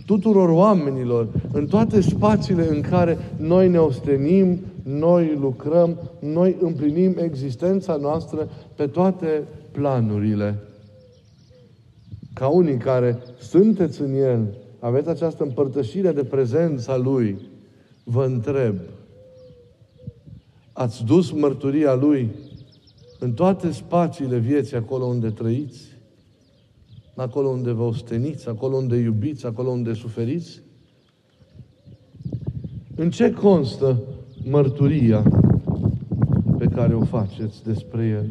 Tuturor 0.05 0.49
oamenilor, 0.49 1.27
în 1.51 1.67
toate 1.67 2.01
spațiile 2.01 2.67
în 2.69 2.81
care 2.81 3.17
noi 3.37 3.69
ne 3.69 3.77
ostenim, 3.77 4.59
noi 4.83 5.37
lucrăm, 5.41 5.97
noi 6.19 6.55
împlinim 6.61 7.15
existența 7.17 7.95
noastră 7.95 8.49
pe 8.75 8.87
toate 8.87 9.43
planurile. 9.71 10.55
Ca 12.33 12.47
unii 12.47 12.77
care 12.77 13.17
sunteți 13.39 14.01
în 14.01 14.13
El, 14.13 14.57
aveți 14.79 15.09
această 15.09 15.43
împărtășire 15.43 16.11
de 16.11 16.23
prezența 16.23 16.97
Lui, 16.97 17.37
vă 18.03 18.25
întreb, 18.25 18.75
ați 20.73 21.03
dus 21.05 21.31
mărturia 21.31 21.93
Lui 21.93 22.29
în 23.19 23.33
toate 23.33 23.71
spațiile 23.71 24.37
vieții, 24.37 24.77
acolo 24.77 25.05
unde 25.05 25.29
trăiți, 25.29 25.81
acolo 27.15 27.47
unde 27.47 27.71
vă 27.71 27.83
osteniți, 27.83 28.49
acolo 28.49 28.75
unde 28.75 28.95
iubiți, 28.95 29.45
acolo 29.45 29.69
unde 29.69 29.93
suferiți? 29.93 30.61
În 32.95 33.09
ce 33.09 33.31
constă 33.31 34.01
mărturia 34.43 35.23
pe 36.57 36.65
care 36.65 36.93
o 36.93 37.03
faceți 37.03 37.63
despre 37.63 38.05
El? 38.05 38.29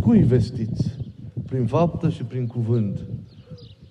Cui 0.00 0.22
vestiți? 0.22 0.99
Prin 1.50 1.66
faptă 1.66 2.08
și 2.08 2.22
prin 2.22 2.46
cuvânt. 2.46 2.98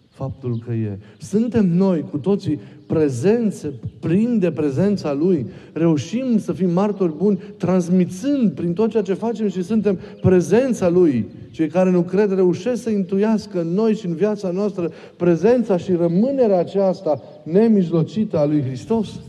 Faptul 0.10 0.64
că 0.66 0.74
e. 0.74 1.00
Suntem 1.18 1.68
noi 1.68 2.06
cu 2.12 2.18
toții 2.18 2.60
prezențe, 2.88 3.74
plin 4.00 4.40
de 4.40 4.52
prezența 4.52 5.14
Lui, 5.14 5.46
reușim 5.74 6.38
să 6.38 6.54
fim 6.54 6.70
martori 6.72 7.16
buni, 7.16 7.40
transmițând 7.58 8.52
prin 8.52 8.74
tot 8.74 8.90
ceea 8.90 9.04
ce 9.04 9.14
facem 9.14 9.48
și 9.48 9.64
suntem 9.64 10.00
prezența 10.22 10.90
Lui. 10.90 11.26
Cei 11.52 11.68
care 11.68 11.92
nu 11.92 12.02
cred 12.02 12.34
reușesc 12.34 12.82
să 12.82 12.90
intuiască 12.90 13.62
în 13.62 13.68
noi 13.68 13.96
și 13.96 14.06
în 14.06 14.16
viața 14.16 14.52
noastră 14.52 14.92
prezența 15.18 15.78
și 15.78 15.94
rămânerea 15.94 16.60
aceasta 16.60 17.22
nemijlocită 17.44 18.38
a 18.38 18.46
Lui 18.46 18.62
Hristos. 18.62 19.20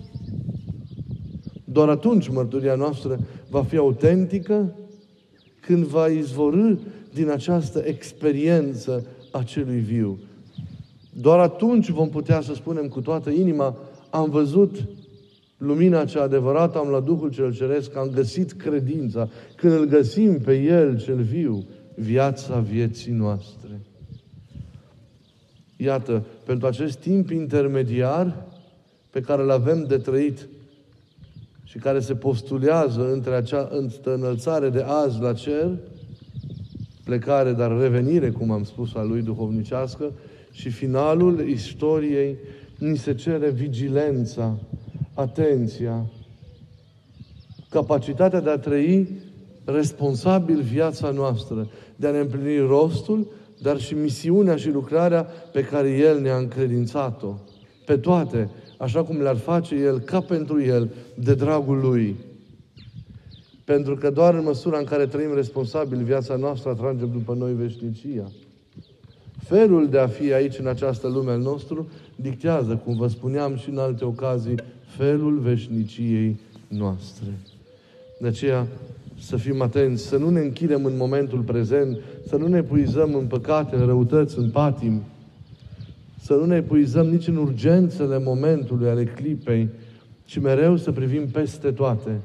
Doar 1.64 1.88
atunci 1.88 2.28
mărturia 2.28 2.75
noastră 2.75 3.18
va 3.50 3.62
fi 3.62 3.76
autentică 3.76 4.75
când 5.60 5.84
va 5.84 6.06
izvorâ 6.06 6.75
din 7.14 7.31
această 7.31 7.83
experiență 7.85 9.07
a 9.33 9.43
celui 9.43 9.79
viu. 9.79 10.19
Doar 11.12 11.38
atunci 11.38 11.88
vom 11.88 12.09
putea 12.09 12.40
să 12.40 12.55
spunem 12.55 12.88
cu 12.88 13.00
toată 13.00 13.31
inima, 13.31 13.76
am 14.11 14.31
văzut 14.31 14.88
lumina 15.57 16.05
cea 16.05 16.23
adevărată, 16.23 16.79
am 16.79 16.88
la 16.88 17.00
Duhul 17.00 17.31
cel 17.31 17.55
Ceresc, 17.55 17.97
am 17.97 18.11
găsit 18.14 18.52
credința. 18.52 19.29
Când 19.57 19.73
îl 19.73 19.85
găsim 19.85 20.38
pe 20.40 20.61
El 20.61 21.00
cel 21.00 21.23
viu, 21.23 21.67
viața 21.95 22.59
vieții 22.59 23.12
noastre. 23.12 23.81
Iată, 25.76 26.25
pentru 26.45 26.67
acest 26.67 26.99
timp 26.99 27.31
intermediar 27.31 28.47
pe 29.11 29.21
care 29.21 29.43
îl 29.43 29.50
avem 29.50 29.85
de 29.88 29.97
trăit 29.97 30.49
și 31.64 31.79
care 31.79 32.00
se 32.00 32.14
postulează 32.14 33.12
între 33.12 33.35
acea 33.35 33.69
înălțare 34.05 34.69
de 34.69 34.85
azi 34.87 35.21
la 35.21 35.33
cer, 35.33 35.79
plecare, 37.11 37.52
dar 37.52 37.79
revenire, 37.79 38.31
cum 38.31 38.50
am 38.50 38.64
spus, 38.64 38.95
a 38.95 39.02
lui 39.02 39.23
duhovnicească, 39.23 40.12
și 40.50 40.69
finalul 40.69 41.49
istoriei 41.49 42.37
ni 42.79 42.96
se 42.96 43.14
cere 43.14 43.51
vigilența, 43.51 44.59
atenția, 45.14 46.07
capacitatea 47.70 48.40
de 48.40 48.51
a 48.51 48.59
trăi 48.59 49.09
responsabil 49.64 50.61
viața 50.61 51.11
noastră, 51.11 51.68
de 51.96 52.07
a 52.07 52.11
ne 52.11 52.18
împlini 52.18 52.66
rostul, 52.66 53.33
dar 53.62 53.79
și 53.79 53.94
misiunea 53.94 54.57
și 54.57 54.70
lucrarea 54.70 55.23
pe 55.53 55.64
care 55.64 55.90
El 55.90 56.20
ne-a 56.20 56.37
încredințat-o. 56.37 57.35
Pe 57.87 57.96
toate, 57.96 58.51
așa 58.79 59.05
cum 59.05 59.23
le-ar 59.23 59.37
face 59.37 59.75
El, 59.75 59.99
ca 59.99 60.20
pentru 60.20 60.62
El, 60.62 60.90
de 61.14 61.35
dragul 61.35 61.79
Lui. 61.79 62.16
Pentru 63.70 63.96
că 63.96 64.11
doar 64.11 64.35
în 64.35 64.42
măsura 64.44 64.78
în 64.78 64.85
care 64.85 65.06
trăim 65.06 65.35
responsabil 65.35 66.02
viața 66.02 66.37
noastră, 66.37 66.70
atragem 66.70 67.11
după 67.12 67.35
noi 67.35 67.52
veșnicia. 67.52 68.30
Felul 69.38 69.88
de 69.88 69.98
a 69.98 70.06
fi 70.06 70.33
aici, 70.33 70.59
în 70.59 70.66
această 70.66 71.09
lume 71.09 71.30
al 71.30 71.40
nostru, 71.40 71.88
dictează, 72.16 72.80
cum 72.85 72.96
vă 72.96 73.06
spuneam 73.06 73.56
și 73.56 73.70
în 73.70 73.78
alte 73.78 74.04
ocazii, 74.04 74.54
felul 74.96 75.38
veșniciei 75.38 76.40
noastre. 76.68 77.26
De 78.20 78.26
aceea, 78.26 78.66
să 79.20 79.37
fim 79.37 79.62
atenți, 79.62 80.06
să 80.06 80.16
nu 80.16 80.30
ne 80.30 80.40
închidem 80.40 80.85
în 80.85 80.96
momentul 80.96 81.40
prezent, 81.40 81.98
să 82.26 82.37
nu 82.37 82.46
ne 82.46 82.62
puizăm 82.62 83.14
în 83.14 83.26
păcate, 83.26 83.76
în 83.76 83.87
răutăți, 83.87 84.38
în 84.38 84.50
patim, 84.50 85.02
să 86.20 86.35
nu 86.35 86.44
ne 86.44 86.62
puizăm 86.62 87.06
nici 87.06 87.26
în 87.26 87.37
urgențele 87.37 88.18
momentului, 88.18 88.88
ale 88.88 89.04
clipei, 89.04 89.68
ci 90.24 90.38
mereu 90.38 90.76
să 90.76 90.92
privim 90.92 91.28
peste 91.28 91.70
toate, 91.70 92.20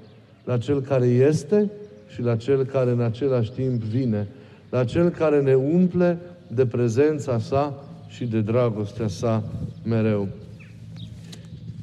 la 0.45 0.57
Cel 0.57 0.81
care 0.81 1.05
este 1.05 1.71
și 2.07 2.21
la 2.21 2.35
Cel 2.35 2.63
care 2.63 2.91
în 2.91 3.01
același 3.01 3.51
timp 3.51 3.81
vine, 3.81 4.27
la 4.69 4.83
Cel 4.83 5.09
care 5.09 5.41
ne 5.41 5.53
umple 5.53 6.17
de 6.47 6.65
prezența 6.65 7.39
sa 7.39 7.83
și 8.07 8.25
de 8.25 8.41
dragostea 8.41 9.07
sa 9.07 9.43
mereu. 9.83 10.27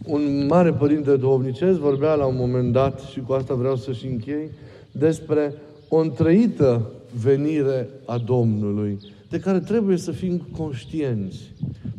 Un 0.05 0.47
mare 0.47 0.73
părinte 0.73 1.17
duhovnicesc 1.17 1.79
vorbea 1.79 2.15
la 2.15 2.25
un 2.27 2.37
moment 2.37 2.73
dat, 2.73 3.01
și 3.01 3.21
cu 3.21 3.33
asta 3.33 3.55
vreau 3.55 3.77
să-și 3.77 4.07
închei, 4.07 4.51
despre 4.93 5.55
o 5.89 5.97
întrăită 5.97 6.91
venire 7.23 7.89
a 8.05 8.19
Domnului, 8.19 8.99
de 9.29 9.39
care 9.39 9.59
trebuie 9.59 9.97
să 9.97 10.11
fim 10.11 10.47
conștienți 10.57 11.53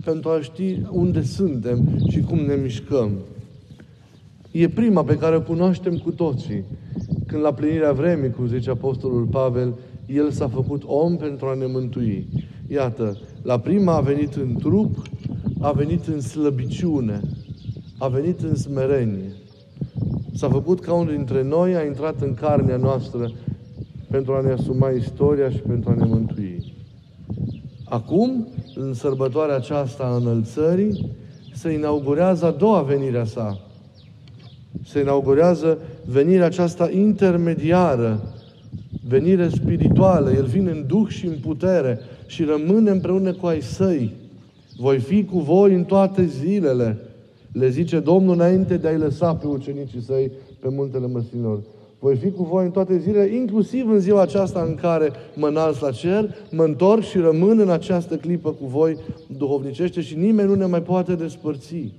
pentru 0.04 0.30
a 0.30 0.42
ști 0.42 0.82
unde 0.92 1.22
suntem 1.22 2.00
și 2.10 2.20
cum 2.20 2.40
ne 2.40 2.56
mișcăm. 2.56 3.12
E 4.56 4.70
prima 4.70 5.04
pe 5.04 5.18
care 5.18 5.36
o 5.36 5.42
cunoaștem 5.42 5.98
cu 5.98 6.12
toții. 6.12 6.64
Când 7.28 7.42
la 7.42 7.54
plinirea 7.54 7.92
vremii, 7.92 8.32
cum 8.32 8.48
zice 8.48 8.70
Apostolul 8.70 9.26
Pavel, 9.26 9.74
El 10.06 10.32
s-a 10.32 10.48
făcut 10.48 10.84
om 10.86 11.18
pentru 11.18 11.46
a 11.46 11.54
ne 11.54 11.66
mântui. 11.66 12.28
Iată, 12.68 13.18
la 13.42 13.60
prima 13.60 13.96
a 13.96 14.00
venit 14.00 14.36
în 14.36 14.56
trup, 14.56 15.02
a 15.60 15.72
venit 15.72 16.08
în 16.08 16.22
slăbiciune, 16.22 17.22
a 17.98 18.08
venit 18.08 18.40
în 18.40 18.56
smerenie. 18.56 19.32
S-a 20.34 20.50
făcut 20.50 20.80
ca 20.80 20.94
unul 20.94 21.16
dintre 21.16 21.44
noi, 21.44 21.76
a 21.76 21.84
intrat 21.84 22.22
în 22.22 22.34
carnea 22.34 22.78
noastră 22.78 23.32
pentru 24.10 24.34
a 24.34 24.42
ne 24.42 24.52
asuma 24.52 24.90
istoria 24.90 25.50
și 25.50 25.60
pentru 25.60 25.90
a 25.90 25.94
ne 25.94 26.06
mântui. 26.06 26.74
Acum, 27.86 28.48
în 28.76 28.94
sărbătoarea 28.94 29.56
aceasta 29.56 30.04
a 30.04 30.16
înălțării, 30.16 31.12
se 31.54 31.72
inaugurează 31.72 32.46
a 32.46 32.52
doua 32.52 32.82
venire 32.82 33.20
a 33.20 33.26
sa. 33.26 33.73
Se 34.86 35.00
inaugurează 35.00 35.78
venirea 36.06 36.46
aceasta 36.46 36.90
intermediară, 36.90 38.20
venire 39.08 39.50
spirituală. 39.50 40.32
El 40.32 40.46
vine 40.46 40.72
în 40.72 40.84
duh 40.88 41.08
și 41.08 41.26
în 41.26 41.36
putere 41.42 42.00
și 42.26 42.44
rămâne 42.44 42.92
împreună 42.92 43.34
cu 43.34 43.46
ai 43.46 43.62
săi. 43.62 44.14
Voi 44.78 45.00
fi 45.00 45.26
cu 45.26 45.40
voi 45.40 45.74
în 45.74 45.84
toate 45.84 46.26
zilele, 46.26 46.98
le 47.52 47.70
zice 47.70 48.00
Domnul 48.00 48.34
înainte 48.34 48.78
de 48.78 48.88
a-i 48.88 48.98
lăsa 48.98 49.36
pe 49.36 49.48
ucenicii 49.48 50.02
săi 50.02 50.32
pe 50.60 50.68
muntele 50.70 51.08
măsinilor. 51.08 51.60
Voi 52.00 52.16
fi 52.16 52.32
cu 52.32 52.44
voi 52.44 52.66
în 52.66 52.72
toate 52.72 52.98
zilele, 52.98 53.36
inclusiv 53.36 53.90
în 53.90 54.00
ziua 54.00 54.22
aceasta 54.22 54.62
în 54.68 54.76
care 54.76 55.12
mă 55.36 55.48
înalț 55.48 55.80
la 55.80 55.92
cer, 55.92 56.36
mă 56.52 56.64
întorc 56.64 57.04
și 57.04 57.18
rămân 57.18 57.60
în 57.60 57.70
această 57.70 58.16
clipă 58.16 58.50
cu 58.50 58.66
voi 58.66 58.98
duhovnicește 59.38 60.02
și 60.02 60.18
nimeni 60.18 60.48
nu 60.48 60.56
ne 60.56 60.66
mai 60.66 60.82
poate 60.82 61.16
despărți. 61.16 61.94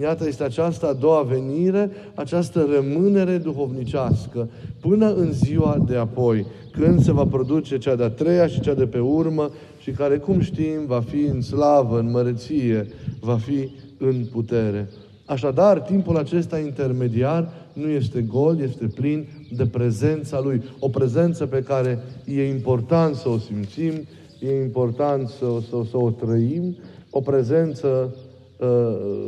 Iată, 0.00 0.26
este 0.26 0.42
această 0.42 0.88
a 0.88 0.92
doua 0.92 1.22
venire, 1.22 1.90
această 2.14 2.68
rămânere 2.74 3.36
duhovnicească, 3.38 4.48
până 4.80 5.14
în 5.14 5.32
ziua 5.32 5.84
de 5.86 5.96
apoi, 5.96 6.46
când 6.72 7.02
se 7.02 7.12
va 7.12 7.24
produce 7.24 7.78
cea 7.78 7.94
de-a 7.94 8.08
treia 8.08 8.46
și 8.46 8.60
cea 8.60 8.74
de 8.74 8.86
pe 8.86 8.98
urmă 8.98 9.50
și 9.78 9.90
care, 9.90 10.16
cum 10.16 10.40
știm, 10.40 10.86
va 10.86 11.00
fi 11.00 11.20
în 11.20 11.42
slavă, 11.42 11.98
în 11.98 12.10
măreție, 12.10 12.86
va 13.20 13.36
fi 13.36 13.70
în 13.98 14.24
putere. 14.32 14.88
Așadar, 15.24 15.80
timpul 15.80 16.16
acesta 16.16 16.58
intermediar 16.58 17.52
nu 17.72 17.88
este 17.88 18.20
gol, 18.20 18.60
este 18.60 18.86
plin 18.94 19.26
de 19.56 19.66
prezența 19.66 20.40
Lui. 20.40 20.62
O 20.78 20.88
prezență 20.88 21.46
pe 21.46 21.62
care 21.62 21.98
e 22.24 22.48
important 22.48 23.14
să 23.14 23.28
o 23.28 23.38
simțim, 23.38 23.92
e 24.40 24.62
important 24.62 25.28
să, 25.28 25.46
să, 25.68 25.76
să 25.90 25.96
o 25.96 26.10
trăim, 26.10 26.76
o 27.10 27.20
prezență 27.20 28.14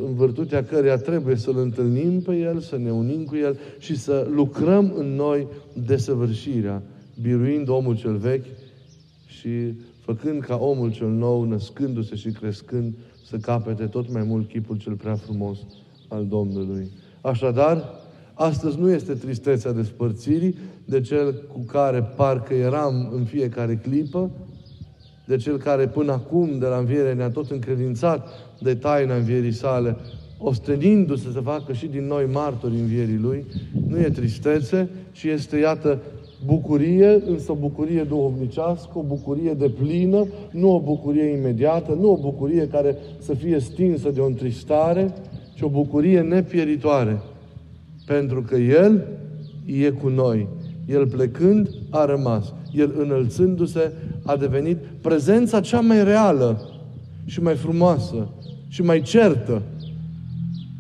în 0.07 0.15
virtutea 0.15 0.65
căreia 0.65 0.97
trebuie 0.97 1.37
să-L 1.37 1.59
întâlnim 1.59 2.21
pe 2.21 2.37
El, 2.37 2.59
să 2.59 2.77
ne 2.77 2.91
unim 2.91 3.25
cu 3.25 3.37
El 3.37 3.59
și 3.79 3.97
să 3.97 4.29
lucrăm 4.31 4.93
în 4.97 5.15
noi 5.15 5.47
desăvârșirea, 5.87 6.83
biruind 7.21 7.69
omul 7.69 7.97
cel 7.97 8.17
vechi 8.17 8.47
și 9.27 9.49
făcând 10.01 10.41
ca 10.43 10.57
omul 10.57 10.93
cel 10.93 11.09
nou, 11.09 11.45
născându-se 11.45 12.15
și 12.15 12.31
crescând, 12.31 12.95
să 13.27 13.37
capete 13.37 13.85
tot 13.85 14.13
mai 14.13 14.23
mult 14.23 14.49
chipul 14.49 14.77
cel 14.77 14.93
prea 14.93 15.15
frumos 15.15 15.59
al 16.09 16.27
Domnului. 16.27 16.91
Așadar, 17.21 17.85
astăzi 18.35 18.79
nu 18.79 18.91
este 18.91 19.15
tristețea 19.15 19.73
despărțirii 19.73 20.57
de 20.85 21.01
cel 21.01 21.35
cu 21.53 21.61
care 21.61 22.03
parcă 22.03 22.55
eram 22.55 23.11
în 23.15 23.25
fiecare 23.25 23.77
clipă, 23.77 24.31
de 25.31 25.37
cel 25.37 25.57
care 25.57 25.87
până 25.87 26.13
acum, 26.13 26.59
de 26.59 26.67
la 26.67 26.77
înviere, 26.77 27.15
ne-a 27.15 27.31
tot 27.31 27.51
încredințat 27.51 28.29
de 28.61 28.75
taina 28.75 29.15
învierii 29.15 29.53
sale, 29.53 29.97
ostenindu-se 30.39 31.29
să 31.33 31.41
facă 31.41 31.73
și 31.73 31.87
din 31.87 32.07
noi 32.07 32.25
martori 32.33 32.75
învierii 32.81 33.19
Lui, 33.19 33.45
nu 33.89 33.99
e 33.99 34.09
tristețe, 34.09 34.89
ci 35.13 35.23
este, 35.23 35.57
iată, 35.57 35.99
bucurie, 36.45 37.23
însă 37.27 37.53
o 37.53 37.55
bucurie 37.55 38.03
duhovnicească, 38.03 38.91
o 38.95 39.03
bucurie 39.03 39.53
de 39.53 39.69
plină, 39.69 40.27
nu 40.51 40.75
o 40.75 40.81
bucurie 40.81 41.25
imediată, 41.25 41.97
nu 42.01 42.11
o 42.11 42.17
bucurie 42.17 42.69
care 42.69 42.97
să 43.19 43.35
fie 43.35 43.59
stinsă 43.59 44.11
de 44.11 44.21
o 44.21 44.27
întristare, 44.27 45.15
ci 45.55 45.63
o 45.63 45.69
bucurie 45.69 46.21
nepieritoare. 46.21 47.23
Pentru 48.07 48.43
că 48.43 48.57
El 48.57 49.07
e 49.65 49.91
cu 49.91 50.09
noi. 50.09 50.49
El 50.87 51.07
plecând 51.07 51.69
a 51.91 52.05
rămas. 52.05 52.55
El 52.73 52.95
înălțându-se 52.99 53.93
a 54.25 54.37
devenit 54.37 54.77
prezența 55.01 55.61
cea 55.61 55.81
mai 55.81 56.05
reală 56.05 56.61
și 57.25 57.43
mai 57.43 57.55
frumoasă 57.55 58.29
și 58.69 58.83
mai 58.83 59.03
certă, 59.03 59.63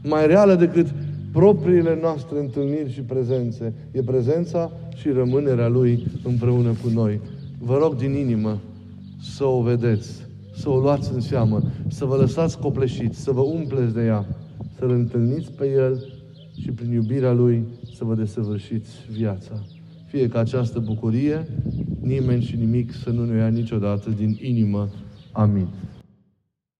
mai 0.02 0.26
reală 0.26 0.54
decât 0.54 0.86
propriile 1.32 1.98
noastre 2.00 2.38
întâlniri 2.38 2.92
și 2.92 3.00
prezențe. 3.00 3.72
E 3.92 4.02
prezența 4.02 4.70
și 4.94 5.08
rămânerea 5.08 5.68
Lui 5.68 6.06
împreună 6.24 6.68
cu 6.82 6.88
noi. 6.88 7.20
Vă 7.58 7.78
rog 7.78 7.96
din 7.96 8.12
inimă 8.12 8.58
să 9.22 9.44
o 9.44 9.62
vedeți, 9.62 10.26
să 10.56 10.68
o 10.68 10.78
luați 10.78 11.12
în 11.14 11.20
seamă, 11.20 11.62
să 11.88 12.04
vă 12.04 12.16
lăsați 12.16 12.58
copleșiți, 12.58 13.20
să 13.20 13.30
vă 13.30 13.40
umpleți 13.40 13.94
de 13.94 14.04
ea, 14.04 14.26
să-L 14.78 14.90
întâlniți 14.90 15.52
pe 15.52 15.70
El 15.70 16.04
și 16.60 16.70
prin 16.70 16.92
iubirea 16.92 17.32
Lui 17.32 17.64
să 17.96 18.04
vă 18.04 18.14
desăvârșiți 18.14 18.90
viața. 19.12 19.52
Fie 20.10 20.28
ca 20.28 20.38
această 20.38 20.78
bucurie, 20.78 21.46
nimeni 22.00 22.42
și 22.42 22.56
nimic 22.56 22.92
să 22.92 23.10
nu 23.10 23.24
ne 23.24 23.36
ia 23.36 23.48
niciodată 23.48 24.10
din 24.10 24.38
inimă. 24.40 24.88
Amin. 25.32 25.68